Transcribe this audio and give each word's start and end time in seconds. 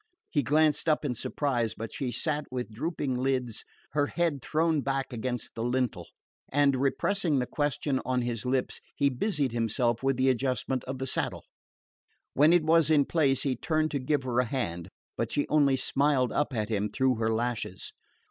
He 0.31 0.41
glanced 0.41 0.89
up 0.89 1.05
in 1.05 1.13
surprise, 1.13 1.75
but 1.75 1.93
she 1.93 2.11
sat 2.11 2.45
with 2.49 2.71
drooping 2.71 3.13
lids, 3.19 3.63
her 3.91 4.07
head 4.07 4.41
thrown 4.41 4.81
back 4.81 5.13
against 5.13 5.53
the 5.53 5.61
lintel; 5.63 6.07
and 6.51 6.75
repressing 6.75 7.37
the 7.37 7.45
question 7.45 8.01
on 8.03 8.23
his 8.23 8.43
lips 8.43 8.81
he 8.95 9.09
busied 9.11 9.51
himself 9.51 10.01
with 10.01 10.17
the 10.17 10.29
adjustment 10.29 10.83
of 10.85 10.97
the 10.97 11.05
saddle. 11.05 11.45
When 12.33 12.51
it 12.51 12.63
was 12.63 12.89
in 12.89 13.05
place 13.05 13.43
he 13.43 13.55
turned 13.55 13.91
to 13.91 13.99
give 13.99 14.23
her 14.23 14.39
a 14.39 14.45
hand; 14.45 14.89
but 15.17 15.31
she 15.31 15.47
only 15.49 15.75
smiled 15.77 16.31
up 16.31 16.51
at 16.51 16.69
him 16.69 16.89
through 16.89 17.17
her 17.17 17.31
lashes. 17.31 17.93